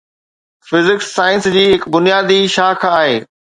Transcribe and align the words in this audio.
physics 0.69 1.09
science 1.17 1.47
جي 1.57 1.65
هڪ 1.75 1.93
بنيادي 1.97 2.41
شاخ 2.57 2.91
آهي 2.93 3.17